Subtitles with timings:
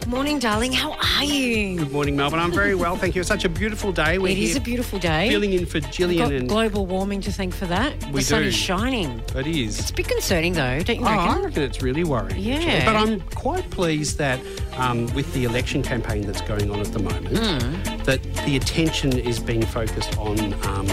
[0.07, 0.71] Morning, darling.
[0.73, 1.77] How are you?
[1.77, 2.39] Good morning, Melbourne.
[2.39, 3.21] I'm very well, thank you.
[3.21, 4.17] It's such a beautiful day.
[4.17, 5.29] We're It is a beautiful day.
[5.29, 7.93] filling in for We've Gillian got and global warming to thank for that.
[8.05, 9.21] We the sun is shining.
[9.35, 9.77] it is.
[9.79, 11.27] It's a bit concerning, though, don't you Oh, reckon?
[11.27, 12.39] I reckon it's really worrying.
[12.39, 12.55] Yeah.
[12.55, 12.85] actually.
[12.85, 14.39] But I'm quite pleased that
[14.77, 18.03] um, with the election campaign that's going on at the moment, Hmm.
[18.05, 20.87] that the attention is being focused on um,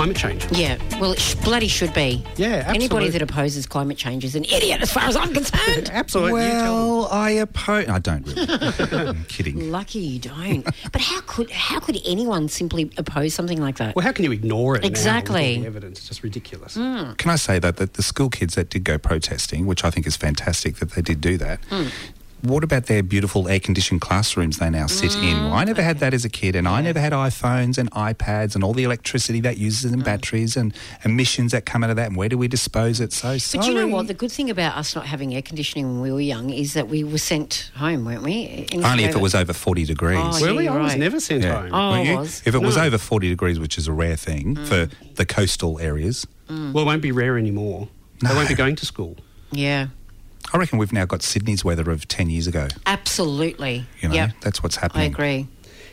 [0.00, 0.46] climate change.
[0.50, 2.24] Yeah, well, it sh- bloody should be.
[2.36, 2.74] Yeah, absolutely.
[2.74, 5.90] Anybody that opposes climate change is an idiot, as far as I'm concerned.
[5.92, 6.42] Absolutely.
[6.42, 6.86] You tell them.
[7.00, 7.86] Well, I oppose.
[7.86, 8.46] I don't really.
[9.08, 9.70] I'm kidding.
[9.70, 10.64] Lucky you don't.
[10.90, 13.94] but how could how could anyone simply oppose something like that?
[13.94, 14.78] Well, how can you ignore it?
[14.78, 15.60] now with all Exactly.
[15.60, 15.98] the evidence.
[15.98, 16.76] It's just ridiculous.
[16.76, 17.12] Hmm.
[17.18, 20.06] Can I say that, that the school kids that did go protesting, which I think
[20.06, 21.60] is fantastic that they did do that.
[22.42, 25.36] What about their beautiful air-conditioned classrooms they now sit in?
[25.44, 28.54] Well, I never had that as a kid, and I never had iPhones and iPads
[28.54, 30.04] and all the electricity that uses and mm.
[30.06, 30.74] batteries and
[31.04, 32.06] emissions that come out of that.
[32.08, 33.12] And where do we dispose it?
[33.12, 33.60] So sorry.
[33.60, 34.06] But you know what?
[34.06, 36.88] The good thing about us not having air conditioning when we were young is that
[36.88, 38.46] we were sent home, weren't we?
[38.46, 40.18] Anything Only if it was over 40 degrees.
[40.20, 40.64] Oh, Really?
[40.64, 40.98] yeah, I was right.
[40.98, 41.62] never sent Yeah.
[41.62, 41.70] home.
[41.74, 42.18] Oh, Weren't it you?
[42.18, 42.42] was.
[42.46, 44.66] If it was over 40 degrees, which is a rare thing mm.
[44.66, 47.88] for the coastal areas, Well, it won't be rare anymore.
[48.20, 49.16] They won't be going to school.
[49.52, 49.88] Yeah,
[50.52, 52.68] I reckon we've now got Sydney's weather of 10 years ago.
[52.86, 53.84] absolutely.
[54.00, 55.02] You know, Yep, that's what's happening.
[55.02, 55.46] I agree.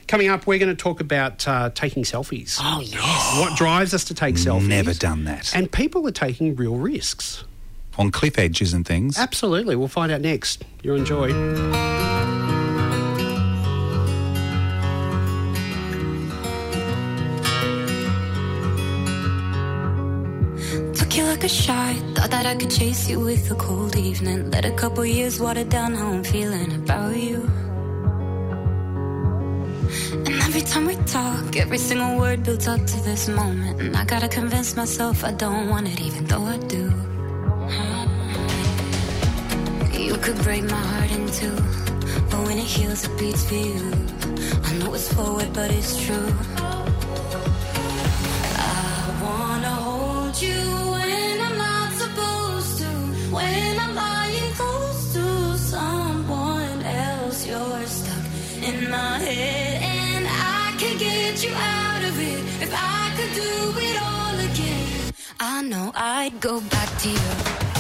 [0.08, 2.58] Coming up, we're going to talk about uh, taking selfies.
[2.62, 3.38] Oh, yes.
[3.40, 4.68] What drives us to take selfies?
[4.68, 5.54] Never done that.
[5.56, 7.44] And people are taking real risks.
[7.98, 9.18] On cliff edges and things.
[9.18, 9.76] Absolutely.
[9.76, 10.64] We'll find out next.
[10.84, 11.97] You're enjoy.
[22.48, 24.50] I could chase you with a cold evening.
[24.52, 27.42] Let a couple years water down how I'm feeling about you.
[30.26, 33.82] And every time we talk, every single word builds up to this moment.
[33.82, 36.86] And I gotta convince myself I don't want it, even though I do.
[39.92, 41.56] You could break my heart in two.
[42.30, 43.92] But when it heals, it beats for you.
[44.64, 46.34] I know it's forward, but it's true.
[48.56, 50.77] I wanna hold you
[53.38, 58.26] When I'm lying close to someone else, you're stuck
[58.68, 63.54] in my head, and I get you out of it if I could do
[63.88, 65.14] it all again.
[65.40, 67.77] I know I'd go back to you.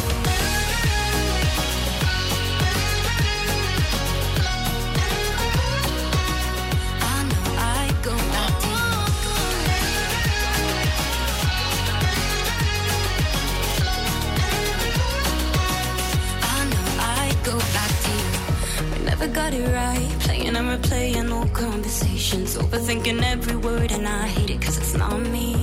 [19.27, 20.19] Never got it right.
[20.19, 22.57] Playing and replaying old conversations.
[22.57, 25.53] Overthinking every word, and I hate it because it's not me.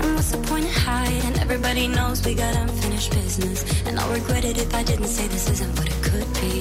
[0.00, 1.38] And what's the point of hiding?
[1.40, 3.64] Everybody knows we got unfinished business.
[3.86, 6.58] And I'll regret it if I didn't say this isn't what it could be.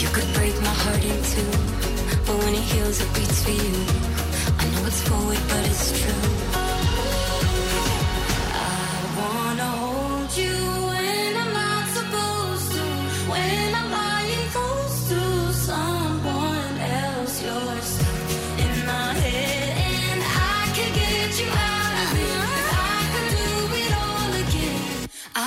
[0.00, 1.50] You could break my heart in two.
[2.26, 3.76] But when it heals, it beats for you.
[4.58, 6.63] I know it's forward, but it's true.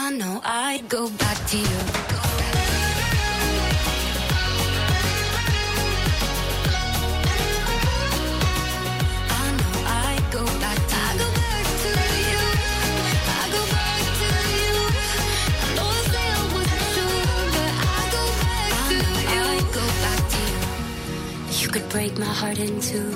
[0.08, 1.80] I know I'd go back to you.
[9.36, 9.74] I know
[10.08, 11.92] I'd go back to I go back to
[12.32, 12.40] you.
[13.36, 14.76] I go back to you.
[15.60, 19.44] I know I I wasn't sure, but I go back to you.
[19.44, 21.60] I'd go back to you.
[21.60, 23.12] You could break my heart in two,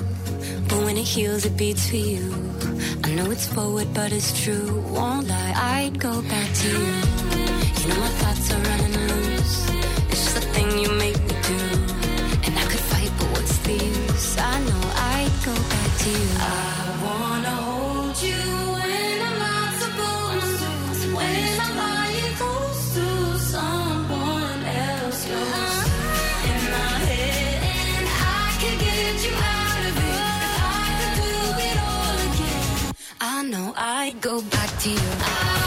[0.68, 2.34] but when it heals, it beats for you.
[3.02, 4.84] I know it's forward, but it's true.
[4.90, 5.28] Won't
[5.78, 6.92] I'd go back to you.
[7.80, 9.56] You know my thoughts are running loose.
[10.10, 11.60] It's just a thing you make me do.
[12.46, 14.28] And I could fight, but what's the use?
[14.38, 14.82] I know
[15.16, 16.30] I'd go back to you.
[16.40, 16.54] I
[17.06, 18.42] wanna hold you
[18.76, 19.40] when I'm.
[21.18, 23.06] When I'm lying close to
[23.54, 25.20] someone else.
[26.50, 27.62] In my head,
[27.98, 29.96] and I could get you out of
[30.74, 31.34] I could do
[31.68, 35.10] it all again, I know I'd go back to you.
[35.20, 35.61] I'll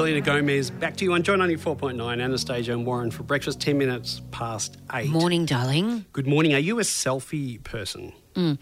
[0.00, 4.22] Selena Gomez, back to you on Joy 94.9, Anastasia and Warren for breakfast, 10 minutes
[4.30, 5.10] past 8.
[5.10, 6.06] Morning, darling.
[6.14, 6.54] Good morning.
[6.54, 8.14] Are you a selfie person?
[8.34, 8.58] Mm.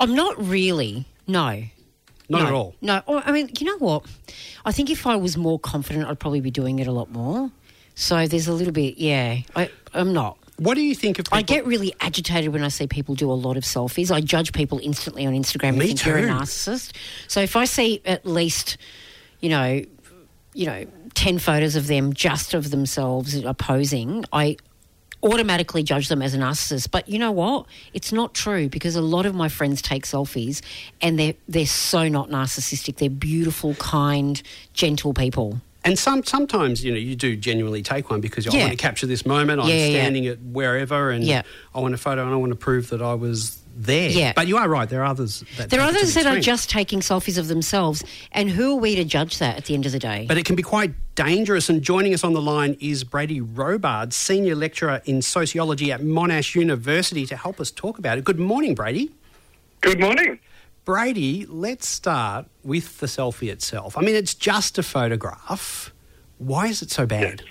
[0.00, 1.06] I'm not really.
[1.28, 1.62] No.
[2.28, 2.74] Not no, at all.
[2.80, 3.02] No.
[3.06, 4.04] Or, I mean, you know what?
[4.64, 7.52] I think if I was more confident, I'd probably be doing it a lot more.
[7.94, 9.42] So there's a little bit, yeah.
[9.54, 10.38] I, I'm not.
[10.56, 11.38] What do you think of people?
[11.38, 14.10] I get really agitated when I see people do a lot of selfies.
[14.10, 16.26] I judge people instantly on Instagram and Me think you're a too.
[16.26, 16.96] narcissist.
[17.28, 18.76] So if I see at least,
[19.38, 19.84] you know,
[20.54, 24.56] you know, ten photos of them just of themselves posing, I
[25.22, 26.90] automatically judge them as a narcissist.
[26.90, 27.66] But you know what?
[27.92, 30.62] It's not true because a lot of my friends take selfies
[31.00, 32.96] and they're they're so not narcissistic.
[32.96, 34.40] They're beautiful, kind,
[34.72, 35.60] gentle people.
[35.82, 39.06] And some sometimes you know you do genuinely take one because I want to capture
[39.06, 39.60] this moment.
[39.62, 39.92] I'm Yeah, yeah, yeah.
[40.00, 41.42] standing at wherever, and Yeah.
[41.74, 44.10] I want a photo, and I want to prove that I was there.
[44.10, 44.32] Yeah.
[44.34, 44.88] But you are right.
[44.88, 45.44] There are others.
[45.56, 48.04] That There are take it to others the that are just taking selfies of themselves,
[48.32, 50.26] and who are we to judge that at the end of the day?
[50.28, 51.68] But it can be quite dangerous.
[51.68, 56.54] And joining us on the line is Brady Robards, Senior Lecturer in Sociology at Monash
[56.54, 58.24] University, to help us talk about it.
[58.24, 59.10] Good morning, Brady.
[59.80, 60.38] Good morning.
[60.84, 63.96] Brady, let's start with the selfie itself.
[63.96, 65.92] I mean, it's just a photograph.
[66.38, 67.42] Why is it so bad?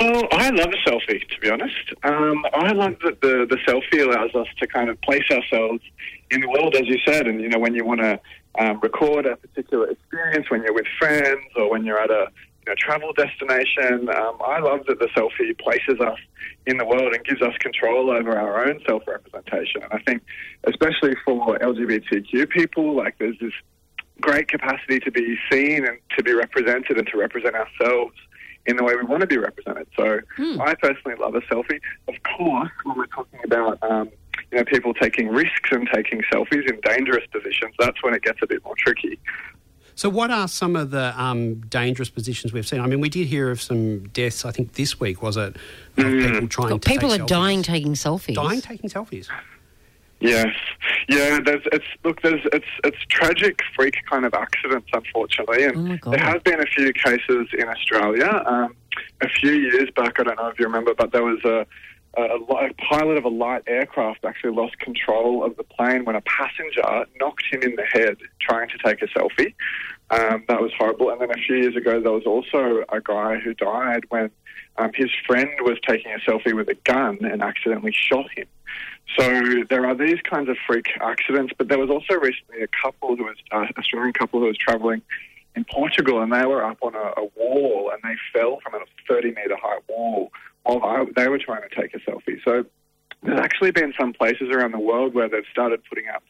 [0.00, 1.92] Well, I love a selfie, to be honest.
[2.02, 5.82] Um, I love that the, the selfie allows us to kind of place ourselves
[6.30, 7.26] in the world, as you said.
[7.26, 8.18] And, you know, when you want to
[8.58, 12.28] um, record a particular experience, when you're with friends or when you're at a
[12.64, 16.18] you know, travel destination, um, I love that the selfie places us
[16.66, 19.82] in the world and gives us control over our own self representation.
[19.82, 20.22] And I think,
[20.64, 23.52] especially for LGBTQ people, like there's this
[24.22, 28.14] great capacity to be seen and to be represented and to represent ourselves
[28.66, 29.86] in the way we want to be represented.
[29.96, 30.20] So
[30.60, 31.80] I personally love a selfie.
[32.08, 34.10] Of course, when we're talking about um,
[34.50, 38.38] you know people taking risks and taking selfies in dangerous positions, that's when it gets
[38.42, 39.18] a bit more tricky.
[39.94, 42.80] So, what are some of the um, dangerous positions we've seen?
[42.80, 45.56] I mean, we did hear of some deaths, I think this week, was it?
[45.98, 47.26] Of people trying to people are selfies.
[47.26, 48.34] dying taking selfies.
[48.34, 49.28] Dying taking selfies.
[50.22, 50.54] Yes,
[51.08, 51.40] yeah.
[51.44, 52.22] There's it's look.
[52.22, 56.66] There's it's it's tragic freak kind of accidents, unfortunately, and Oh there have been a
[56.66, 58.42] few cases in Australia.
[58.46, 58.76] Um,
[59.20, 61.66] a few years back, I don't know if you remember, but there was a,
[62.16, 66.20] a, a pilot of a light aircraft actually lost control of the plane when a
[66.22, 69.54] passenger knocked him in the head trying to take a selfie.
[70.10, 71.10] Um, that was horrible.
[71.10, 74.30] And then a few years ago, there was also a guy who died when
[74.76, 78.46] um, his friend was taking a selfie with a gun and accidentally shot him.
[79.18, 83.16] So there are these kinds of freak accidents, but there was also recently a couple
[83.16, 85.02] who was uh, Australian couple who was travelling
[85.54, 88.84] in Portugal, and they were up on a, a wall and they fell from a
[89.08, 90.32] 30 metre high wall
[90.62, 92.38] while I, they were trying to take a selfie.
[92.44, 92.64] So
[93.22, 96.22] there's actually been some places around the world where they've started putting up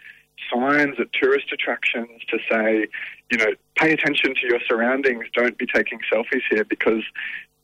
[0.52, 2.88] signs at tourist attractions to say,
[3.30, 7.02] you know, pay attention to your surroundings, don't be taking selfies here because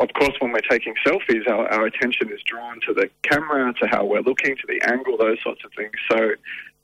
[0.01, 3.87] of course, when we're taking selfies, our, our attention is drawn to the camera, to
[3.89, 5.93] how we're looking, to the angle, those sorts of things.
[6.11, 6.31] So,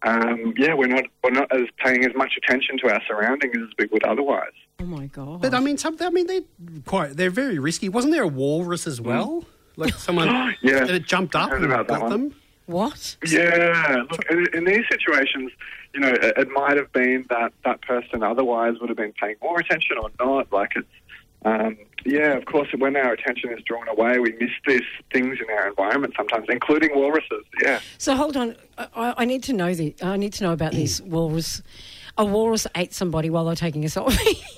[0.02, 3.68] um, yeah, we're not we're not as paying as much attention to our surroundings as
[3.78, 4.52] we would otherwise.
[4.80, 5.40] Oh my god!
[5.40, 6.42] But I mean, some, I mean, they're
[6.84, 7.88] quite, they're very risky.
[7.88, 9.44] Wasn't there a walrus as well?
[9.76, 10.84] Like someone Yeah.
[10.84, 12.34] that jumped up and about got them?
[12.66, 13.16] what?
[13.26, 15.52] Yeah, look, in, in these situations,
[15.94, 19.36] you know, it, it might have been that that person otherwise would have been paying
[19.42, 20.52] more attention or not.
[20.52, 20.88] Like it's,
[21.44, 24.82] um, yeah, of course, when our attention is drawn away, we miss these
[25.12, 27.44] things in our environment sometimes, including walruses.
[27.62, 27.80] Yeah.
[27.98, 29.94] So hold on, I, I need to know the.
[30.02, 31.62] I need to know about this walrus.
[32.18, 34.42] A walrus ate somebody while they're taking a selfie.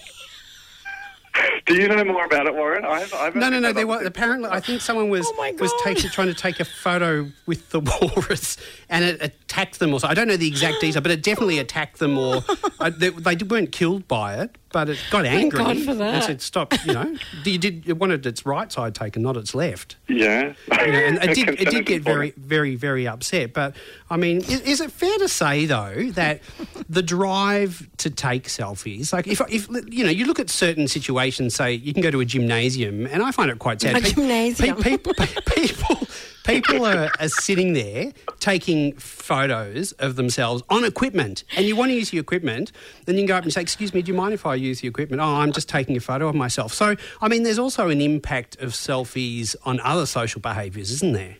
[1.66, 2.84] Do you know more about it, Warren?
[2.84, 3.68] I've, I've No, no, no.
[3.68, 4.48] read There was apparently.
[4.50, 5.80] I think someone was Oh was God.
[5.84, 8.56] taking, trying to take a photo with the walrus,
[8.88, 9.92] and it attacked them.
[9.92, 10.08] Or so.
[10.08, 12.16] I don't know the exact detail, but it definitely attacked them.
[12.18, 12.42] Or
[12.80, 16.14] uh, they, they weren't killed by it, but it got angry Thank God for that.
[16.16, 19.54] and said, "Stop!" You know, you did it wanted its right side taken, not its
[19.54, 19.96] left.
[20.06, 20.52] Yeah.
[20.70, 23.54] You know, and it did, it did get very, very, very upset.
[23.54, 23.74] But
[24.10, 26.42] I mean, is, is it fair to say though that
[26.90, 31.54] the drive to take selfies, like if, if you know, you look at certain situations,
[31.54, 33.96] say you can go to a gymnasium, and I find it quite sad.
[33.96, 34.76] A gymnasium.
[34.82, 36.06] people, people,
[36.44, 41.94] people are, are sitting there taking photos of themselves on equipment, and you want to
[41.94, 42.72] use the equipment,
[43.06, 44.65] then you can go up and say, "Excuse me, do you mind if I use
[44.74, 46.72] the equipment?" Oh, I'm just taking a photo of myself.
[46.72, 51.36] So, I mean, there's also an impact of selfies on other social behaviours, isn't there?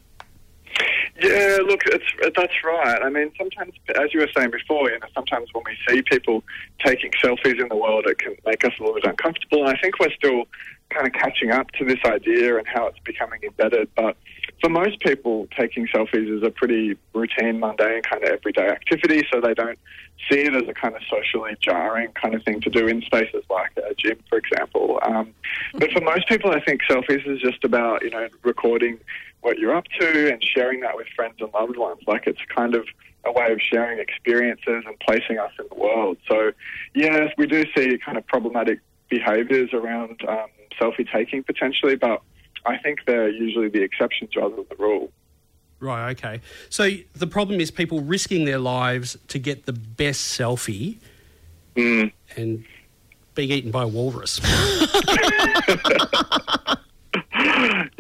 [1.20, 3.00] Yeah, look, it's, uh, that's right.
[3.02, 6.44] I mean, sometimes, as you were saying before, you know, sometimes when we see people
[6.84, 9.66] taking selfies in the world, it can make us a little bit uncomfortable.
[9.66, 10.44] And I think we're still
[10.90, 13.88] kind of catching up to this idea and how it's becoming embedded.
[13.96, 14.18] But
[14.60, 19.40] for most people, taking selfies is a pretty routine, mundane, kind of everyday activity, so
[19.40, 19.78] they don't
[20.30, 23.44] see it as a kind of socially jarring kind of thing to do in spaces
[23.50, 24.98] like a gym, for example.
[25.02, 25.34] Um,
[25.74, 28.98] but for most people, I think selfies is just about, you know, recording
[29.42, 32.00] what you're up to and sharing that with friends and loved ones.
[32.06, 32.86] Like it's kind of
[33.24, 36.16] a way of sharing experiences and placing us in the world.
[36.28, 36.52] So,
[36.94, 40.46] yes, we do see kind of problematic behaviours around um,
[40.80, 42.22] selfie taking potentially, but
[42.66, 45.10] I think they're usually the exceptions rather than the rule.
[45.78, 46.10] Right.
[46.12, 46.40] Okay.
[46.70, 50.98] So the problem is people risking their lives to get the best selfie
[51.74, 52.10] Mm.
[52.36, 52.64] and
[53.34, 54.40] being eaten by a walrus.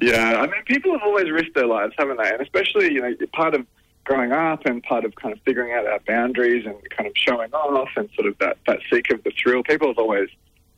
[0.00, 2.30] Yeah, I mean, people have always risked their lives, haven't they?
[2.30, 3.66] And especially, you know, part of
[4.04, 7.52] growing up and part of kind of figuring out our boundaries and kind of showing
[7.52, 9.62] off and sort of that, that seek of the thrill.
[9.62, 10.28] People have always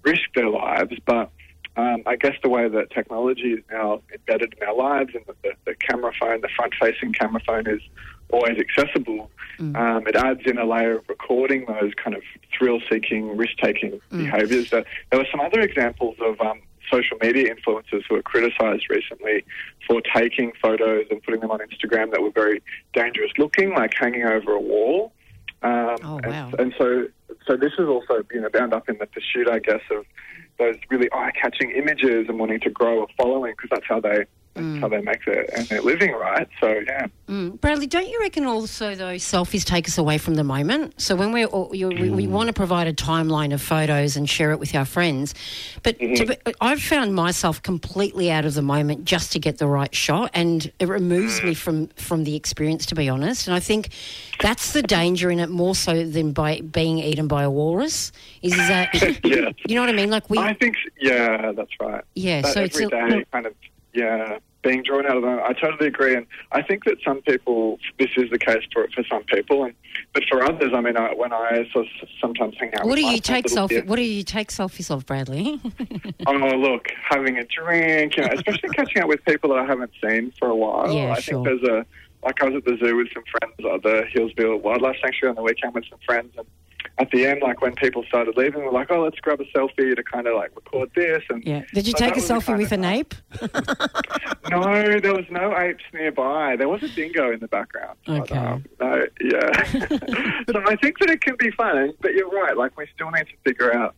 [0.02, 1.30] risked their lives, but
[1.78, 5.52] um, I guess the way that technology is now embedded in our lives and the,
[5.64, 7.80] the camera phone, the front-facing camera phone is
[8.30, 9.30] always accessible,
[9.76, 12.22] um, it adds in a layer of recording those kind of
[12.56, 14.70] thrill-seeking, risk-taking behaviours.
[14.70, 16.60] There, there were some other examples of um,
[16.92, 19.44] social media influencers who were criticised recently
[19.86, 24.24] for taking photos and putting them on Instagram that were very dangerous looking, like hanging
[24.24, 25.12] over a wall.
[25.62, 26.50] Um, Oh, wow.
[26.52, 27.08] and, and so,
[27.46, 30.04] so this is also you know bound up in the pursuit, I guess, of
[30.58, 34.24] those really eye-catching images and wanting to grow a following because that's how they
[34.58, 34.80] that's mm.
[34.80, 36.48] how they make their and their living, right?
[36.60, 37.06] So yeah.
[37.28, 37.60] Mm.
[37.60, 41.00] Bradley, don't you reckon also those selfies take us away from the moment?
[41.00, 42.30] So when we're all- you we, we mm.
[42.30, 45.34] want to provide a timeline of photos and share it with our friends,
[45.82, 46.50] but to mm-hmm.
[46.60, 50.70] I've found myself completely out of the moment just to get the right shot, and
[50.78, 51.56] it removes me mm.
[51.56, 52.86] from from the experience.
[52.86, 53.90] To be honest, and I think
[54.40, 58.12] that's the danger in it more so than by being eaten by a walrus.
[58.42, 58.88] Is that
[59.24, 59.50] Yeah.
[59.68, 60.10] you know what I mean?
[60.10, 62.04] Like we I think, yeah, that's right.
[62.14, 63.54] Yeah, That so it's a- kind of,
[63.92, 65.28] yeah, being drawn out of the.
[65.44, 69.04] I totally agree, and I think that some people, this is the case for for
[69.04, 69.74] some people, and
[70.14, 72.84] but for others, I mean, I, when I sort of sometimes hang out.
[72.84, 73.68] What with do you take selfie?
[73.70, 75.60] kids- What do you take selfies of, Bradley?
[76.26, 79.92] Oh, look, having a drink, you know, especially catching up with people that I haven't
[80.02, 80.92] seen for a while.
[80.92, 81.44] Yeah, I sure.
[81.44, 81.86] think there's a,
[82.24, 85.36] like I was at the zoo with some friends, at the Healesville Wildlife Sanctuary on
[85.36, 86.46] the weekend with some friends, and
[86.98, 89.94] at the end, like when people started leaving, we're like, oh, let's grab a selfie
[89.94, 91.22] to kind of like record this.
[91.30, 91.62] And yeah.
[91.72, 93.14] Did you so take a selfie with an ape?
[94.50, 94.62] No,
[94.98, 96.56] there was no apes nearby.
[96.56, 97.98] There was a dingo in the background.
[98.06, 98.36] But, Okay.
[98.36, 99.64] um, no, yeah.
[100.50, 102.56] so I think that it can be fun, but you're right.
[102.56, 103.94] Like we still need to figure out.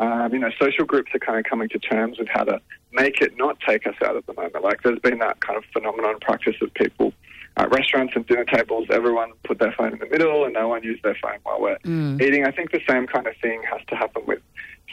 [0.00, 2.60] Um, you know, social groups are kind of coming to terms with how to
[2.92, 4.64] make it not take us out at the moment.
[4.64, 7.12] Like there's been that kind of phenomenon practice of people
[7.56, 10.82] at restaurants and dinner tables, everyone put their phone in the middle and no one
[10.82, 12.20] used their phone while we're mm.
[12.20, 12.44] eating.
[12.44, 14.40] I think the same kind of thing has to happen with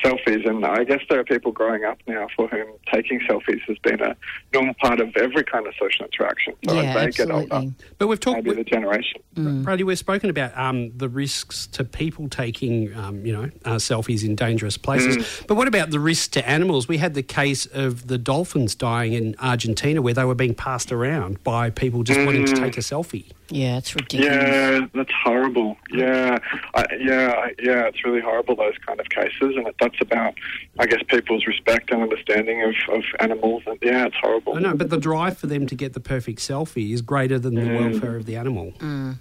[0.04, 0.48] selfies.
[0.50, 4.02] And I guess there are people growing up now for whom taking selfies has been
[4.02, 4.16] a
[4.54, 6.54] normal part of every kind of social interaction.
[6.68, 7.58] So yeah, as they get absolutely.
[7.58, 8.44] older, But we've talked.
[8.44, 9.22] maybe the generation.
[9.36, 14.24] Brady, we've spoken about um, the risks to people taking, um, you know, uh, selfies
[14.26, 15.44] in dangerous places.
[15.48, 16.88] But what about the risks to animals?
[16.88, 20.92] We had the case of the dolphins dying in Argentina, where they were being passed
[20.92, 23.32] around by people just wanting to take a selfie.
[23.52, 24.34] Yeah, it's ridiculous.
[24.34, 25.76] Yeah, that's horrible.
[25.92, 26.38] Yeah,
[26.74, 27.88] I, yeah, yeah.
[27.88, 30.36] It's really horrible those kind of cases, and it, that's about,
[30.80, 33.64] I guess, people's respect and understanding of, of animals.
[33.68, 34.56] And yeah, it's horrible.
[34.56, 37.56] I know, but the drive for them to get the perfect selfie is greater than
[37.56, 38.72] the welfare of the animal.
[38.80, 39.18] Mm.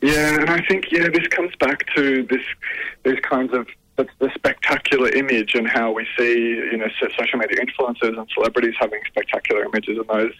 [0.00, 2.42] Yeah, and I think yeah, this comes back to this
[3.04, 3.68] these kinds of
[3.98, 6.86] the, the spectacular image and how we see you know
[7.18, 10.32] social media influencers and celebrities having spectacular images, and those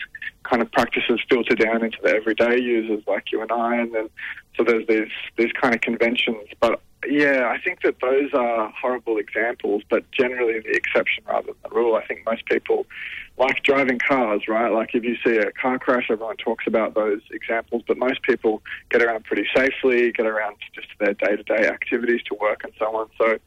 [0.45, 4.09] kind of practices filter down into the everyday users like you and I, and then
[4.57, 6.81] so there's these these kind of conventions, but.
[7.09, 11.71] Yeah, I think that those are horrible examples, but generally the exception rather than the
[11.71, 11.95] rule.
[11.95, 12.87] I think most people
[13.39, 14.71] like driving cars, right?
[14.73, 18.63] Like if you see a car crash, everyone talks about those examples, but most people
[18.91, 22.73] get around pretty safely, get around just their day to day activities to work and
[22.79, 23.09] so on.
[23.17, 23.39] So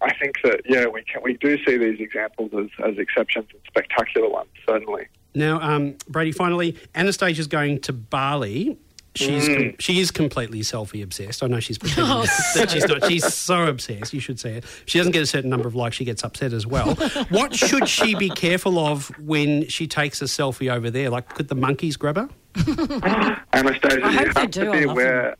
[0.00, 3.60] I think that yeah, we can, we do see these examples as, as exceptions and
[3.66, 5.06] spectacular ones, certainly.
[5.34, 8.78] Now, um, Brady, finally, Anastasia's going to Bali.
[9.16, 9.56] She's Mm.
[9.56, 11.42] com- she is completely selfie obsessed.
[11.44, 12.22] I know she's pretending
[12.56, 13.04] that she's not.
[13.06, 14.12] She's so obsessed.
[14.12, 14.64] You should see it.
[14.64, 16.94] If she doesn't get a certain number of likes, she gets upset as well.
[17.28, 21.10] what should she be careful of when she takes a selfie over there?
[21.10, 22.28] Like, could the monkeys grab her?
[23.52, 24.64] Anastasia, I you hope they have do.
[24.64, 25.36] to be aware.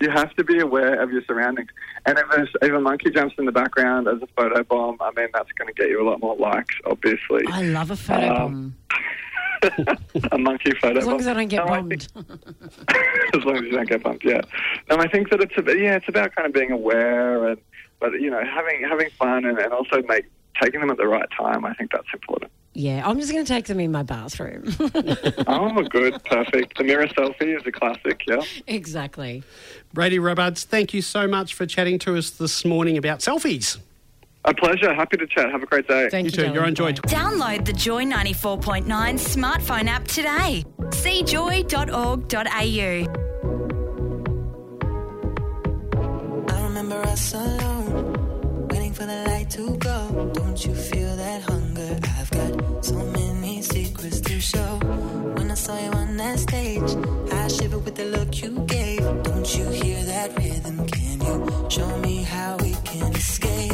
[0.00, 1.68] you have to be aware of your surroundings.
[2.04, 5.10] And if, there's, if a monkey jumps in the background as a photo bomb, I
[5.16, 7.42] mean, that's going to get you a lot more likes, obviously.
[7.48, 8.76] I love a photo bomb.
[10.32, 12.08] a monkey photo As long as I don't get No, I bombed.
[12.12, 12.30] think-
[13.34, 14.40] as long as you don't get bumped, yeah.
[14.90, 17.58] No, I think that it's a, yeah, it's about kind of being aware and
[18.00, 20.26] but you know having having fun and, and also make
[20.62, 21.64] taking them at the right time.
[21.64, 22.50] I think that's important.
[22.78, 24.64] Yeah, I'm just going to take them in my bathroom.
[25.46, 26.76] oh, good, perfect.
[26.76, 28.20] The mirror selfie is a classic.
[28.28, 28.42] Yeah.
[28.66, 29.42] exactly.
[29.94, 33.78] Brady Robards, thank you so much for chatting to us this morning about selfies.
[34.46, 34.94] A pleasure.
[34.94, 35.50] Happy to chat.
[35.50, 36.08] Have a great day.
[36.08, 36.36] Thank You you, too.
[36.42, 36.54] darling.
[36.54, 36.92] You're on Joy.
[36.92, 38.84] Download the Joy 94.9
[39.18, 40.64] smartphone app today.
[40.92, 42.46] See joy.org.au.
[46.54, 50.30] I remember us alone, waiting for the light to go.
[50.32, 51.98] Don't you feel that hunger?
[52.18, 54.78] I've got so many secrets to show.
[55.36, 56.94] When I saw you on that stage,
[57.32, 59.00] I shivered with the look you gave.
[59.24, 60.86] Don't you hear that rhythm?
[60.86, 63.72] Can you show me how we can escape?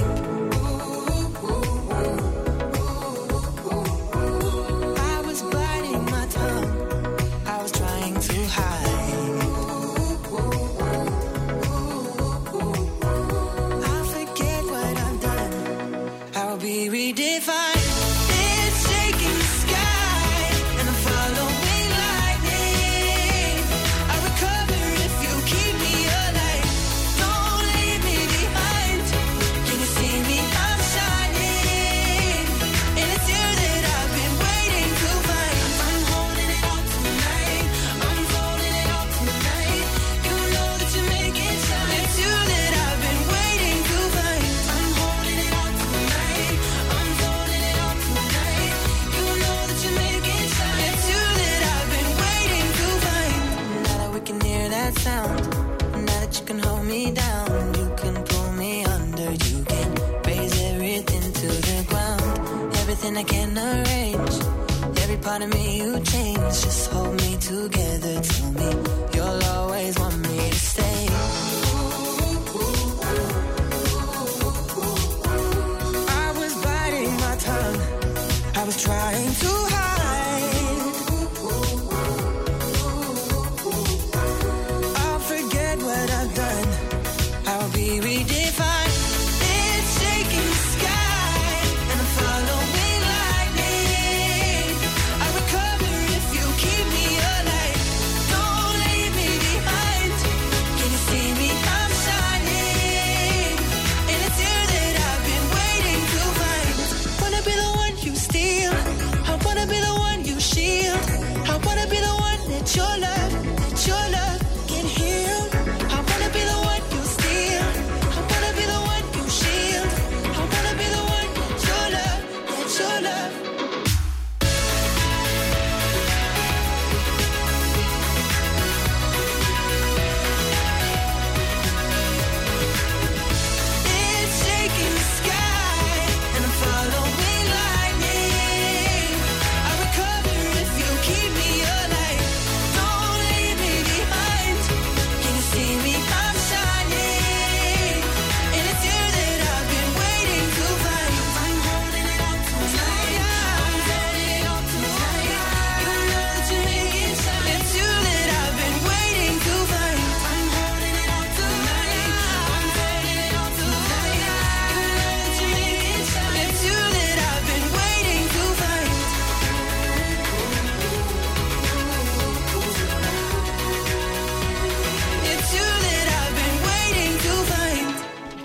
[65.32, 66.38] Part of me you change.
[66.62, 68.91] Just hold me together, tell me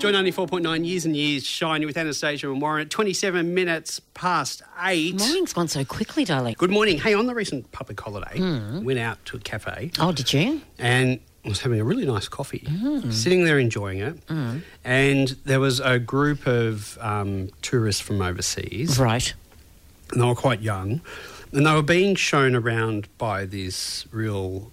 [0.08, 5.18] Joy 94.9 Years and Years Shine with Anastasia and Warren at 27 minutes past 8.
[5.18, 6.54] Morning's gone so quickly, darling.
[6.56, 6.96] Good morning.
[6.96, 8.84] Hey, on the recent public holiday, Hmm.
[8.84, 10.62] went out to a cafe Oh, did you?
[10.78, 13.10] and was having a really nice coffee, Hmm.
[13.10, 14.16] sitting there enjoying it.
[14.82, 19.34] And there was a group of um, tourists from overseas, Right.
[20.12, 21.02] and they were quite young,
[21.52, 24.72] and they were being shown around by this real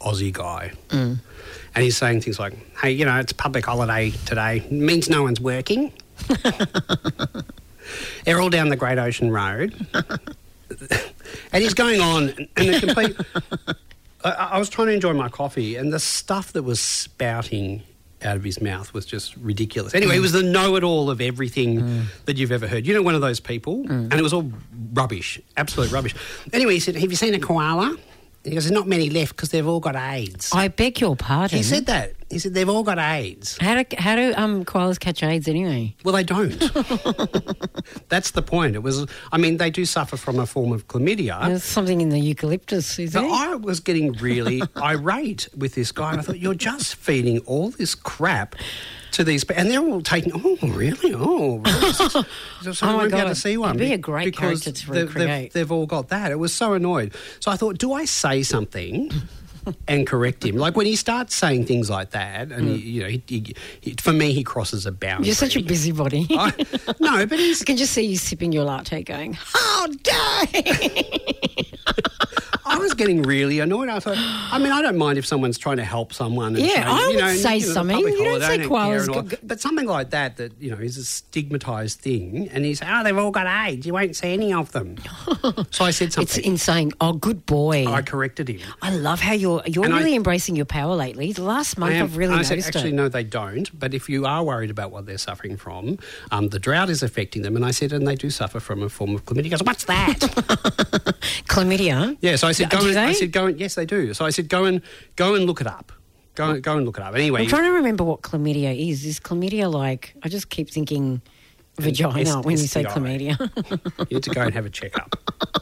[0.00, 0.72] Aussie guy.
[0.88, 1.18] Mm.
[1.74, 4.58] And he's saying things like, hey, you know, it's public holiday today.
[4.58, 5.92] It means no one's working.
[8.24, 9.74] They're all down the Great Ocean Road.
[11.52, 13.16] and he's going on and the complete.
[14.24, 17.82] I, I was trying to enjoy my coffee, and the stuff that was spouting
[18.22, 19.94] out of his mouth was just ridiculous.
[19.94, 20.22] Anyway, he mm.
[20.22, 22.04] was the know-it-all of everything mm.
[22.26, 22.86] that you've ever heard.
[22.86, 24.52] You know, one of those people, and it was all
[24.92, 26.14] rubbish, absolute rubbish.
[26.52, 27.96] Anyway, he said, "Have you seen a koala?"
[28.44, 31.56] He goes, "There's not many left because they've all got AIDS." I beg your pardon.
[31.58, 32.14] he said that.
[32.30, 33.58] He said they've all got AIDS.
[33.60, 35.94] How do how do um koalas catch AIDS anyway?
[36.04, 36.50] Well, they don't.
[38.08, 38.76] That's the point.
[38.76, 39.06] It was.
[39.32, 41.46] I mean, they do suffer from a form of chlamydia.
[41.46, 43.24] There's something in the eucalyptus, is there?
[43.24, 47.70] I was getting really irate with this guy, and I thought, you're just feeding all
[47.70, 48.54] this crap
[49.12, 49.44] to these.
[49.50, 51.14] And they're all taking, oh, really?
[51.14, 51.92] Oh, really?
[51.92, 52.24] so,
[52.82, 53.28] Oh my won't be able God.
[53.28, 53.70] to see one.
[53.76, 55.52] It'd be a great because character to they've- they've- recreate.
[55.52, 56.30] They've, all got that.
[56.32, 57.14] It was so annoyed.
[57.40, 59.10] So I thought, do I say something?
[59.86, 60.56] And correct him.
[60.56, 63.94] Like when he starts saying things like that, and he, you know, he, he, he,
[64.00, 65.18] for me, he crosses a boundary.
[65.18, 65.24] Hmm.
[65.26, 66.26] You're such a busybody.
[66.30, 66.52] I,
[66.98, 71.49] no, but he's I can just see you sipping your latte going, How dare he?"
[72.72, 73.88] I was getting really annoyed.
[73.88, 76.54] I thought, I mean, I don't mind if someone's trying to help someone.
[76.56, 77.98] And Yeah, I you would know, say you know, something.
[77.98, 79.38] You don't say I koalas.
[79.42, 82.48] But something like that, that, you know, is a stigmatised thing.
[82.52, 83.86] And he's, oh, they've all got AIDS.
[83.86, 84.96] You won't see any of them.
[85.70, 86.22] so I said something.
[86.22, 86.92] It's insane.
[87.00, 87.86] Oh, good boy.
[87.86, 88.60] I corrected him.
[88.82, 91.32] I love how you're you're And I- really embracing your power lately.
[91.32, 92.94] The last month I am- I've really I said, noticed actually, it.
[92.94, 93.68] no, they don't.
[93.78, 95.98] But if you are worried about what they're suffering from,
[96.30, 97.56] um, the drought is affecting them.
[97.56, 99.44] And I said, and they do suffer from a form of chlamydia.
[99.44, 100.18] He goes, what's that?
[101.48, 102.16] Chlamydia.
[102.20, 104.14] Yeah, so I said, Do go and, I said, go and, yes, they do.
[104.14, 104.82] So I said, go and,
[105.16, 105.92] go and look it up.
[106.34, 107.14] Go, and- go and look it up.
[107.14, 109.04] Anyway, I'm trying to remember what chlamydia is.
[109.04, 110.14] Is chlamydia like?
[110.22, 111.20] I just keep thinking
[111.78, 112.90] vagina S- when you say STI.
[112.92, 113.36] chlamydia.
[114.10, 115.16] You need to go and have a checkup.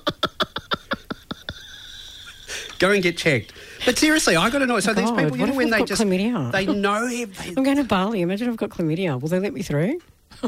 [2.78, 3.52] go and get checked.
[3.84, 4.78] But seriously, I got to know.
[4.80, 6.52] So these people, you know, when they just chlamydia?
[6.52, 7.22] they know they,
[7.56, 8.20] I'm going to Bali.
[8.20, 9.20] Imagine I've got chlamydia.
[9.20, 9.98] Will they let me through?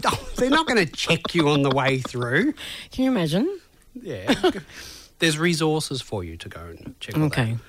[0.05, 2.53] oh, they're not going to check you on the way through.
[2.93, 3.59] Can you imagine?
[4.01, 4.33] Yeah,
[5.21, 7.17] there's resources for you to go and check.
[7.17, 7.53] Okay.
[7.53, 7.61] that.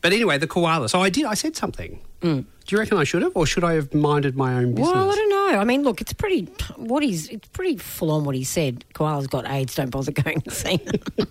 [0.00, 0.88] But anyway, the koala.
[0.88, 1.24] So I did.
[1.24, 2.00] I said something.
[2.20, 2.44] Do
[2.74, 4.88] you reckon I should have, or should I have minded my own business?
[4.88, 4.94] Mm.
[4.94, 5.58] Well, I don't know.
[5.60, 6.42] I mean, look, it's pretty.
[6.76, 8.24] What he's it's pretty full on.
[8.24, 8.84] What he said.
[8.92, 9.74] Koala's got AIDS.
[9.76, 10.76] Don't bother going to see.
[10.76, 11.00] them.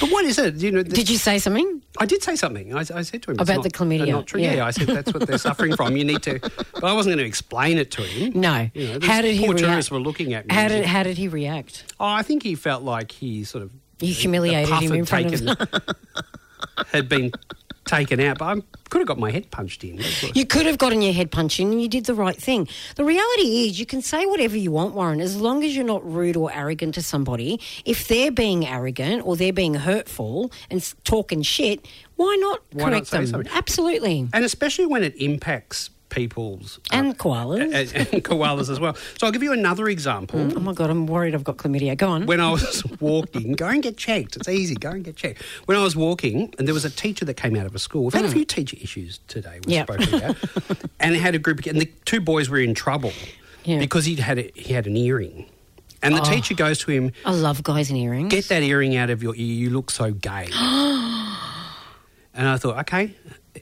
[0.00, 0.56] But what is it?
[0.56, 1.82] You know, Did you say something?
[1.98, 2.74] I did say something.
[2.74, 4.40] I, I said to him About the chlamydia, Not true.
[4.40, 4.54] yeah.
[4.56, 4.66] Yeah.
[4.66, 5.96] I said that's what they're suffering from.
[5.96, 6.38] You need to.
[6.74, 8.38] But I wasn't going to explain it to him.
[8.38, 8.68] No.
[8.74, 9.64] You know, how did he poor react?
[9.66, 10.54] tourists were looking at me.
[10.54, 11.84] How did how did he react?
[11.98, 15.48] Oh, I think he felt like he sort of You humiliated him in front taken,
[15.48, 15.96] of.
[16.88, 17.32] had been
[17.86, 20.00] taken out, but I could have got my head punched in.
[20.34, 22.68] You could have gotten your head punched in and you did the right thing.
[22.96, 26.04] The reality is, you can say whatever you want, Warren, as long as you're not
[26.04, 27.60] rude or arrogant to somebody.
[27.84, 33.06] If they're being arrogant or they're being hurtful and talking shit, why not Why correct
[33.06, 33.26] say them?
[33.26, 33.52] something?
[33.54, 34.28] Absolutely.
[34.32, 37.60] and especially when it impacts people's uh, And koalas.
[37.94, 38.94] and, and koalas as well.
[39.18, 40.40] So I'll give you another example.
[40.56, 41.96] Oh my God, I'm worried I've got chlamydia.
[41.96, 42.26] Go on.
[42.26, 44.34] when I was walking, go and get checked.
[44.36, 44.74] It's easy.
[44.74, 45.42] Go and get checked.
[45.66, 48.04] When I was walking, and there was a teacher that came out of a school.
[48.04, 49.60] We've had a few teacher issues today.
[49.64, 49.86] We've Yep.
[49.92, 50.36] spoken about,
[51.00, 51.60] and it had a group.
[51.60, 53.12] Of, and the two boys were in trouble
[53.64, 53.78] Yeah.
[53.78, 55.46] because he had a, he had an earring,
[56.02, 58.30] and the teacher goes to him, I love guys in earrings.
[58.30, 59.54] "Get that earring out of your ear.
[59.62, 60.48] You look so gay."
[62.34, 63.14] and I thought, okay.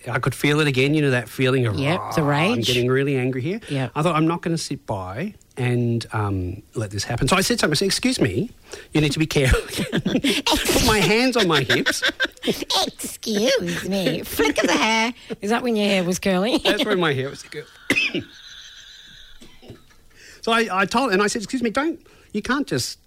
[0.09, 2.53] I could feel it again, you know, that feeling of Yep, the rage.
[2.53, 3.61] I'm getting really angry here.
[3.69, 3.91] Yeah.
[3.95, 7.29] I thought I'm not going to sit by and um, let this happen.
[7.29, 7.75] So I said something.
[7.75, 8.51] I said, "Excuse me,
[8.93, 9.61] you need to be careful."
[10.01, 12.03] Put my hands on my hips.
[12.45, 14.23] Excuse me.
[14.23, 15.15] Flick of the hair.
[15.41, 16.59] Is that when your hair was curly?
[16.59, 17.43] That's when my hair was.
[17.43, 17.65] Curly.
[20.43, 22.05] so I, I told, and I said, "Excuse me, don't.
[22.33, 22.99] You can't just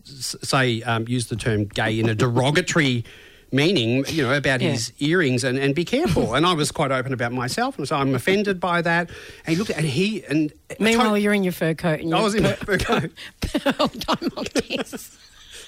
[0.46, 3.04] say um, use the term gay in a derogatory."
[3.52, 4.72] Meaning, you know, about Yeah.
[4.72, 6.34] his earrings and, and be careful.
[6.36, 9.10] And I was quite open about myself, and so I'm offended by that.
[9.46, 12.22] And he looked at, and he and Meanwhile, you're in your fur coat and I
[12.22, 13.12] was in my fur coat,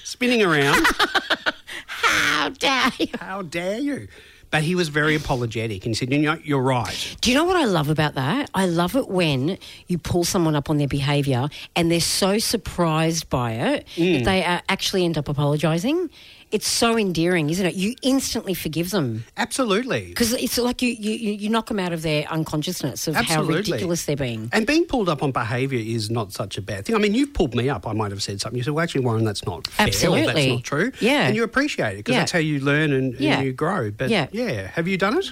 [0.04, 0.86] spinning around.
[1.86, 3.06] How dare you?
[3.18, 4.08] How dare you?
[4.50, 7.44] But he was very apologetic and he said, "You know, you're right." Do you know
[7.44, 8.50] what I love about that?
[8.52, 13.30] I love it when you pull someone up on their behaviour and they're so surprised
[13.30, 14.18] by it Mm.
[14.18, 16.10] that they uh, actually end up apologising.
[16.52, 17.74] It's so endearing, isn't it?
[17.74, 20.06] You instantly forgive them Absolutely.
[20.08, 24.04] because it's like you, you, you knock them out of their unconsciousness of how ridiculous
[24.04, 24.48] they're being.
[24.52, 26.96] And being pulled up on behaviour is not such a bad thing.
[26.96, 27.86] I mean, you've pulled me up.
[27.86, 28.56] I might have said something.
[28.58, 29.86] You said, well, actually, Warren, that's not fair.
[29.86, 29.90] Or
[30.26, 30.90] that's not true.
[31.00, 31.28] Yeah.
[31.28, 32.18] And you appreciate it because Yeah.
[32.20, 33.40] that's how you learn and, and Yeah.
[33.42, 33.92] you grow.
[33.92, 34.26] But Yeah.
[34.32, 34.66] yeah.
[34.68, 35.26] Have you done it?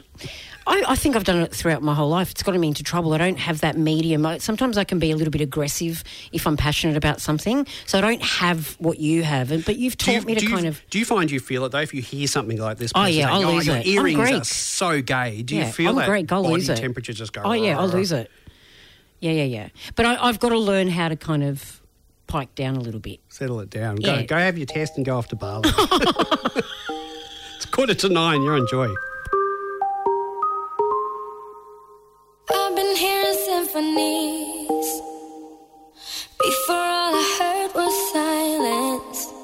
[0.68, 2.30] I, I think I've done it throughout my whole life.
[2.30, 3.14] It's gotten me into trouble.
[3.14, 4.26] I don't have that medium.
[4.26, 7.66] I, sometimes I can be a little bit aggressive if I'm passionate about something.
[7.86, 9.50] So I don't have what you have.
[9.50, 10.82] And, but you've Do you, taught me to you- kind of.
[10.90, 12.92] do you find you feel it though if you hear something like this?
[12.94, 13.86] Oh, yeah, I'll "Oh, lose your it.
[13.86, 15.42] I'm earrings are so gay.
[15.42, 16.30] Do you yeah, feel I'm that Greek.
[16.30, 16.76] I'll body lose it.
[16.76, 17.42] temperature just go?
[17.44, 18.30] Oh yeah, I'll "Rrr." lose it.
[19.20, 19.68] Yeah, yeah, yeah.
[19.96, 21.80] But I, I've got to learn how to kind of
[22.26, 23.20] pike down a little bit.
[23.30, 23.96] Settle it down.
[23.96, 24.22] Go, Yeah.
[24.22, 25.70] go have your test and go off to Bali.
[27.56, 28.42] it's quarter to nine.
[28.42, 28.88] You're on Joy.
[32.96, 35.02] Hearing symphonies.
[36.40, 39.37] Before all I heard was silence.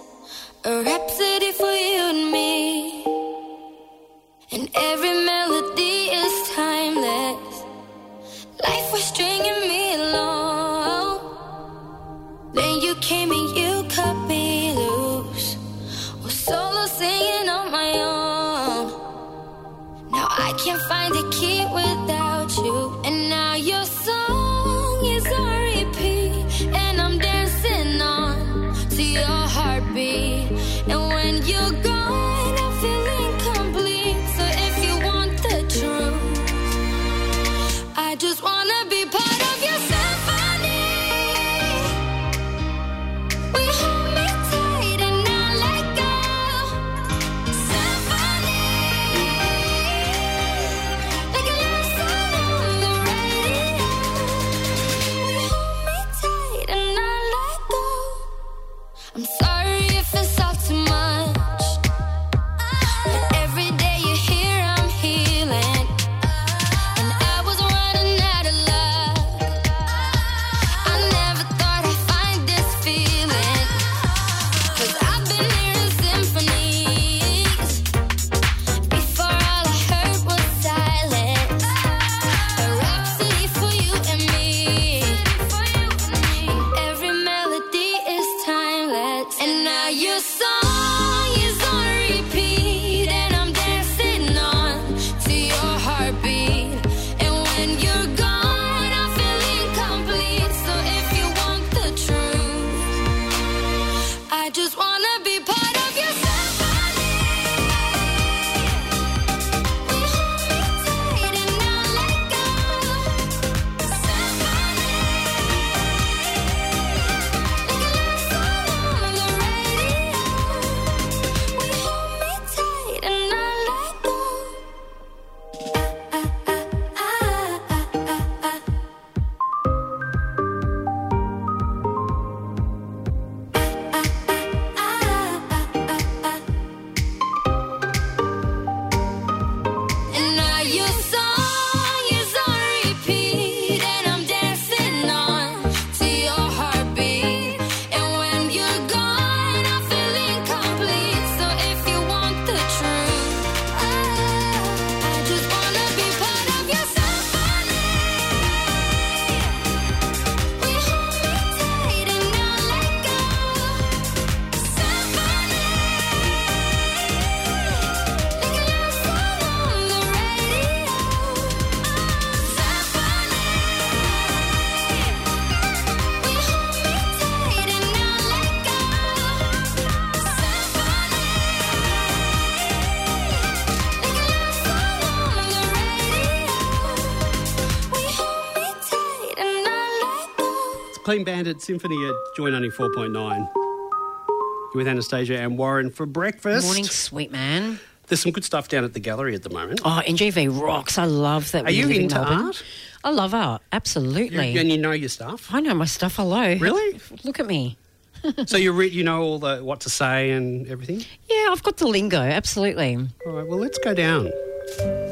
[191.14, 193.48] Clean Bandit Symphony at Joy 94.9.
[193.54, 196.66] You're with Anastasia and Warren for breakfast.
[196.66, 197.78] Morning, sweet man.
[198.08, 199.80] There's some good stuff down at the gallery at the moment.
[199.84, 200.98] Oh, NGV rocks.
[200.98, 201.66] I love that.
[201.66, 202.46] Are you into Melbourne.
[202.46, 202.64] art?
[203.04, 203.62] I love art.
[203.70, 204.50] Absolutely.
[204.54, 205.50] You- and you know your stuff.
[205.54, 206.16] I know my stuff.
[206.16, 206.56] Hello.
[206.56, 207.00] Really?
[207.22, 207.78] Look at me.
[208.46, 211.04] so you re- you know all the what to say and everything.
[211.30, 212.18] Yeah, I've got the lingo.
[212.18, 212.96] Absolutely.
[213.24, 213.46] All right.
[213.46, 214.32] Well, let's go down.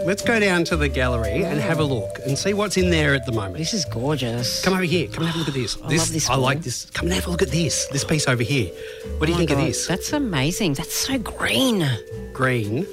[0.04, 3.14] Let's go down to the gallery and have a look and see what's in there
[3.14, 3.58] at the moment.
[3.58, 4.62] This is gorgeous.
[4.64, 5.06] Come over here.
[5.08, 5.76] Come and have a look at this.
[5.76, 6.62] I love this I like one.
[6.62, 6.90] this.
[6.90, 7.86] Come and have a look at this.
[7.86, 8.72] This piece over here.
[9.18, 9.86] What do you Oh my think of God, this?
[9.86, 10.74] That's amazing.
[10.74, 11.88] That's so green.
[12.32, 12.84] Green.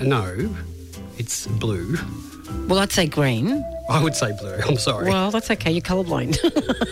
[0.00, 0.54] Uh, No,
[1.18, 1.96] it's blue.
[2.68, 3.62] Well, I'd say green.
[3.90, 4.54] I would say blue.
[4.66, 5.10] I'm sorry.
[5.10, 5.70] Well, that's okay.
[5.72, 6.38] You're colourblind.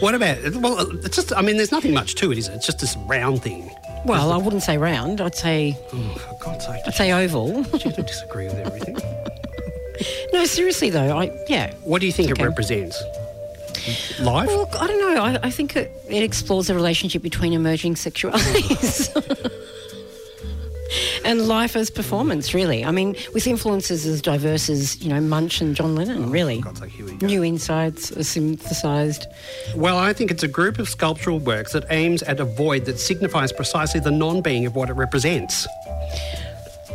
[0.00, 0.36] What about?
[0.56, 1.32] Well, it's just.
[1.32, 2.54] I mean, there's nothing much to it, is it?
[2.56, 3.70] It's just this round thing.
[4.04, 5.20] Well, I wouldn't say round.
[5.20, 6.82] I'd say Oh, for God's sake!
[6.86, 7.64] I'd say oval.
[7.72, 8.96] You don't disagree with everything.
[10.32, 11.16] no, seriously though.
[11.18, 11.72] I yeah.
[11.84, 12.42] What do you think Okay.
[12.42, 13.02] it represents?
[14.20, 14.48] Life.
[14.48, 15.22] Well, I don't know.
[15.22, 19.12] I, I think it, it explores the relationship between emerging sexualities.
[21.24, 22.84] and life as performance, really.
[22.84, 26.58] I mean, with influences as diverse as, you know, Munch and John Lennon, oh, really.
[26.58, 27.26] Oh, God's sake, here we go.
[27.26, 29.26] New insights are synthesised.
[29.74, 32.98] Well, I think it's a group of sculptural works that aims at a void that
[32.98, 35.66] signifies precisely the non-being of what it represents.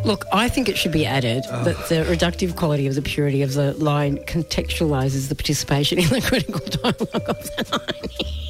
[0.04, 3.54] Look, I think it should be added that the reductive quality of the purity of
[3.54, 8.41] the line contextualises the participation in the critical dialogue of the line.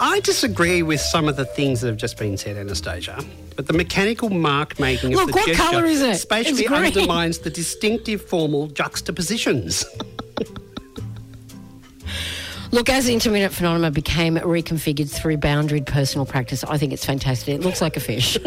[0.00, 3.18] I disagree with some of the things that have just been said, Anastasia,
[3.56, 6.16] but the mechanical mark making of Look, the what gesture colour is it?
[6.18, 6.84] spatially It's green.
[6.84, 9.84] undermines the distinctive formal juxtapositions.
[12.70, 17.54] Look, as intermittent phenomena became reconfigured through boundaried personal practice, I think it's fantastic.
[17.54, 18.36] It looks like a fish.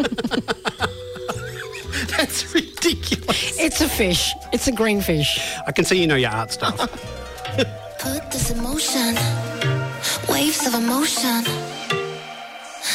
[2.18, 3.60] That's ridiculous.
[3.60, 4.32] it's a fish.
[4.54, 5.40] It's a green fish.
[5.66, 6.78] I can see you know your art stuff.
[8.00, 9.16] Put this emotion,
[10.32, 11.44] waves of emotion,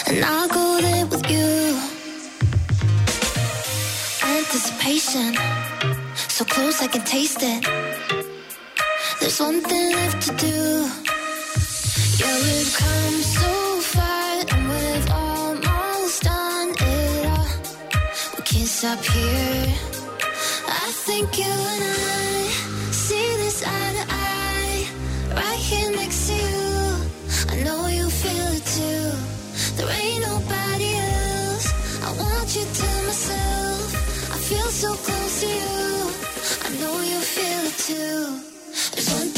[0.09, 1.79] and I'll go there with you.
[4.37, 5.37] Anticipation,
[6.29, 7.62] so close I can taste it.
[9.20, 10.59] There's one thing left to do.
[12.20, 13.53] Yeah, we've come so
[13.94, 17.49] far, and we've almost done it all.
[18.37, 19.75] We can't stop here.
[20.85, 22.36] I think you and I
[34.77, 36.12] so close to you.
[36.67, 38.41] I know you feel it too.
[38.93, 39.36] There's one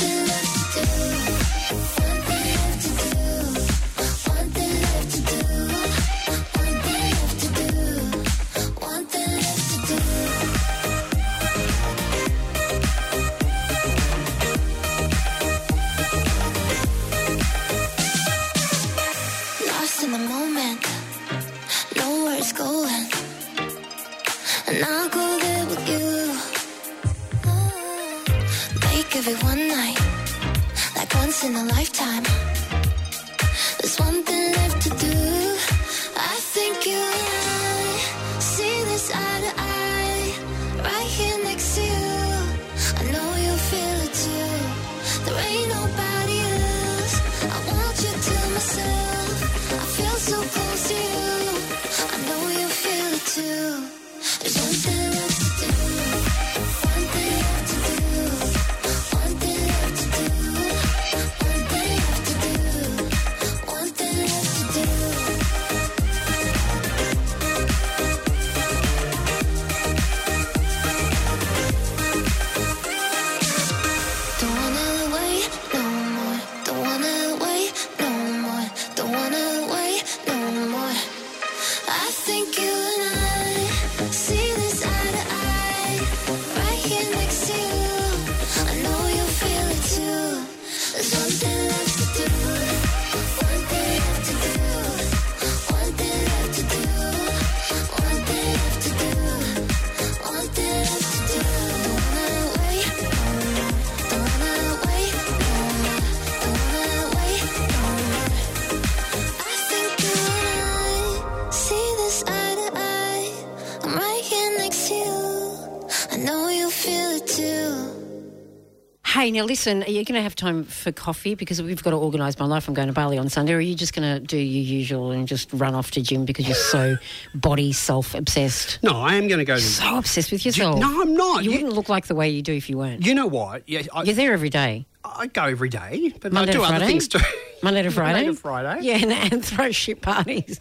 [119.39, 121.37] Now listen, are you going to have time for coffee?
[121.37, 122.67] Because we've got to organise my life.
[122.67, 123.53] I'm going to Bali on Sunday.
[123.53, 126.25] Or are you just going to do your usual and just run off to gym
[126.25, 126.97] because you're so
[127.37, 128.81] body self obsessed?
[128.83, 129.61] No, I am going to go to.
[129.61, 130.81] So obsessed with yourself.
[130.81, 131.45] No, I'm not.
[131.45, 133.07] You You- wouldn't look like the way you do if you weren't.
[133.07, 133.63] You know what?
[133.69, 134.87] Yeah, I, You're there every day.
[135.05, 137.21] I go every day, but Monday I do other things too.
[137.63, 138.13] Monday to Friday.
[138.25, 138.81] Monday to Friday.
[138.85, 140.59] Yeah, and, and throw shit parties.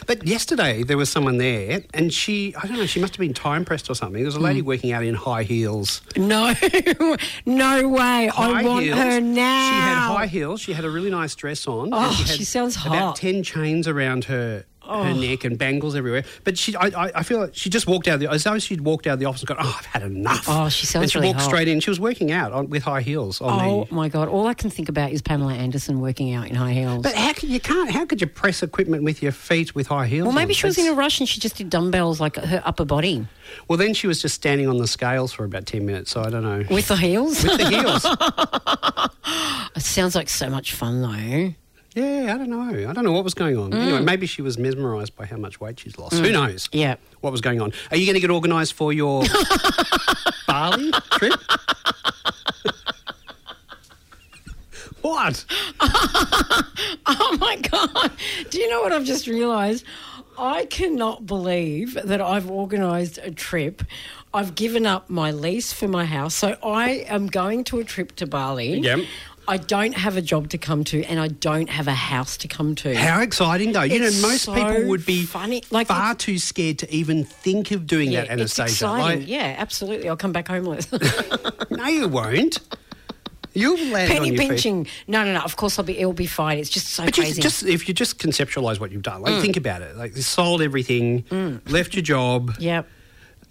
[0.06, 3.34] But yesterday there was someone there, and she, I don't know, she must have been
[3.34, 4.22] time pressed or something.
[4.22, 4.66] There was a lady hmm.
[4.66, 6.02] working out in high heels.
[6.16, 6.54] no,
[7.46, 8.28] no way.
[8.28, 8.98] I High want heels.
[8.98, 9.68] her now.
[9.68, 10.60] She had high heels.
[10.60, 11.90] She had a really nice dress on.
[11.92, 13.10] Oh, had she sounds About hot.
[13.10, 13.14] Oh.
[13.14, 14.64] ten chains around her.
[14.84, 18.08] Her neck and bangles everywhere, but she, I, I, I feel like she just walked
[18.08, 18.14] out.
[18.14, 20.02] Of the, as though she'd walked out of the office and gone, "Oh, I've had
[20.02, 21.48] enough." Oh, she sounds And she really walked hot.
[21.48, 21.80] straight in.
[21.80, 23.94] She was working out on, with high heels on Oh the.
[23.94, 24.28] my god!
[24.28, 27.02] All I can think about is Pamela Anderson working out in high heels.
[27.02, 27.90] But how could you can't?
[27.90, 30.26] How could you press equipment with your feet with high heels?
[30.26, 30.54] well, maybe on?
[30.56, 33.26] she was in a rush and she just did dumbbells like her upper body
[33.68, 36.10] Well, then she was just standing on the scales for about ten minutes.
[36.10, 36.64] So I don't know.
[36.74, 37.42] with the heels.
[37.44, 38.04] With the heels.
[39.76, 41.54] it sounds like so much fun though.
[41.94, 42.88] Yeah, I don't know.
[42.88, 43.70] I don't know what was going on.
[43.70, 43.82] Mm.
[43.82, 46.14] Anyway, maybe she was mesmerised by how much weight she's lost.
[46.14, 46.32] Who mm.
[46.32, 46.68] knows?
[46.72, 46.96] Yeah.
[47.20, 47.72] What was going on?
[47.90, 49.24] Are you going to get organised for your
[50.46, 51.40] Bali trip?
[55.02, 55.44] what?
[57.04, 58.12] Oh my god!
[58.50, 59.84] Do you know what I've just realised?
[60.38, 63.82] I cannot believe that I've organised a trip.
[64.32, 68.16] I've given up my lease for my house, so I am going to a trip
[68.16, 68.78] to Bali.
[68.78, 69.00] Yep.
[69.48, 72.48] I don't have a job to come to, and I don't have a house to
[72.48, 72.94] come to.
[72.96, 73.82] How exciting, though!
[73.82, 75.62] You It's know, most so people would be funny.
[75.70, 78.64] Like, far too scared to even think of doing yeah, that, Anastasia.
[78.64, 79.20] It's exciting.
[79.20, 80.08] Like, yeah, absolutely.
[80.08, 80.88] I'll come back homeless.
[81.70, 82.60] No, you won't.
[83.54, 84.48] You'll land on Penny your feet.
[84.50, 84.86] pinching.
[85.08, 85.40] No, no, no.
[85.40, 85.98] Of course, I'll be.
[85.98, 86.58] It'll be fine.
[86.58, 87.40] It's just so But crazy.
[87.40, 87.42] Mm.
[87.42, 90.62] just if you just conceptualize what you've done, like think about it, like you sold
[90.62, 92.86] everything, left your job, Yep.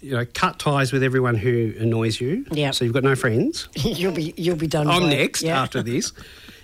[0.02, 2.44] You know, cut ties with everyone who annoys you.
[2.50, 2.72] Yeah.
[2.72, 3.68] So you've got no friends.
[3.76, 4.34] you'll be.
[4.36, 4.88] You'll be done.
[4.88, 5.62] I'm next yeah.
[5.62, 6.12] after this,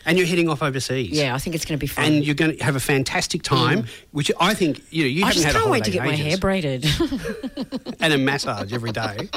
[0.04, 1.10] and you're heading off overseas.
[1.10, 2.04] Yeah, I think it's going to be fun.
[2.04, 4.06] And you're going to have a fantastic time, mm-hmm.
[4.10, 6.04] which I think you know you I haven't just had a can't wait to get
[6.04, 6.84] my hair braided.
[8.00, 9.28] and a massage every day.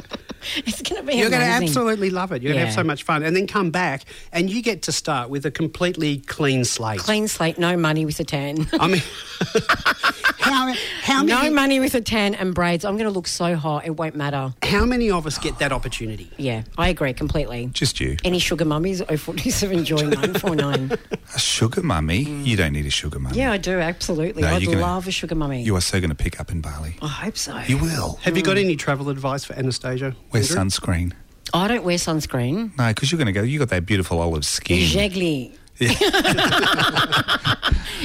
[0.57, 2.41] it's going to be You're going to absolutely love it.
[2.41, 4.91] You're going to have so much fun, and then come back and you get to
[4.91, 6.99] start with a completely clean slate.
[6.99, 8.67] Clean slate, no money with a tan.
[8.73, 9.01] I mean,
[10.39, 12.85] how how no money with a tan and braids.
[12.85, 14.53] I'm going to look so hot, it won't matter.
[14.63, 16.31] how many of us get that opportunity?
[16.37, 17.67] Yeah, I agree completely.
[17.73, 18.17] Just you.
[18.23, 19.01] Any sugar mummies?
[19.01, 20.97] 047 Joy 949.
[21.35, 22.25] A sugar mummy?
[22.25, 22.45] Mm.
[22.45, 23.37] You don't need a sugar mummy.
[23.37, 24.41] Yeah, I do, absolutely.
[24.41, 25.63] No, I'd you're gonna- love a sugar mummy.
[25.63, 26.95] You are so going to pick up in Bali.
[27.01, 27.57] I hope so.
[27.67, 28.19] You will.
[28.21, 28.65] Have you got mm.
[28.65, 30.15] any travel advice for Anastasia?
[30.31, 30.57] Wear Andrew?
[30.57, 31.13] sunscreen.
[31.53, 32.77] Oh, I don't wear sunscreen.
[32.77, 33.41] No, because you're going to go.
[33.43, 34.79] You got that beautiful olive skin.
[34.79, 35.53] Exactly.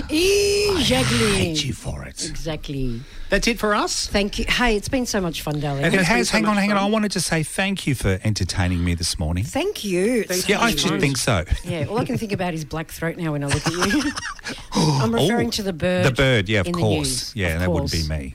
[0.08, 1.32] Exactly.
[1.34, 2.28] Hate you for it.
[2.28, 3.00] Exactly.
[3.28, 4.06] That's it for us.
[4.06, 4.44] Thank you.
[4.46, 5.84] Hey, it's been so much fun, darling.
[5.84, 6.78] It has been so Hang on, much hang on.
[6.78, 9.42] I wanted to say thank you for entertaining me this morning.
[9.44, 10.24] Thank you.
[10.28, 11.00] It's yeah, I should much.
[11.00, 11.44] think so.
[11.64, 14.12] Yeah, all I can think about is black throat now when I look at you.
[14.72, 16.06] I'm referring Oh, to the bird.
[16.06, 17.34] The bird, yeah, of course.
[17.34, 17.36] news.
[17.36, 18.34] Yeah, Of that wouldn't be me.